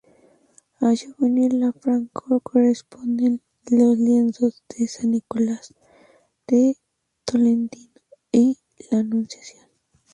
A 0.79 0.89
Giovanni 0.95 1.47
Lanfranco 1.49 2.39
corresponden 2.39 3.39
los 3.69 3.95
lienzos 3.99 4.63
de 4.69 4.87
"San 4.87 5.11
Nicolás 5.11 5.75
de 6.47 6.75
Tolentino" 7.27 8.01
y 8.31 8.57
la 8.89 8.97
"Anunciación". 8.97 9.67